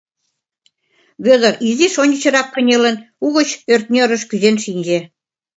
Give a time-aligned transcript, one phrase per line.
[1.25, 4.99] Вӧдыр, изиш ончычрак кынелын, угыч ӧртньӧрыш кӱзен шинче.